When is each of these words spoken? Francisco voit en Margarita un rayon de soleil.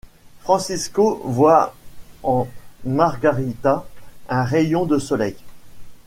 Francisco 0.39 1.21
voit 1.25 1.75
en 2.23 2.47
Margarita 2.85 3.85
un 4.29 4.43
rayon 4.43 4.87
de 4.87 4.97
soleil. 4.97 5.35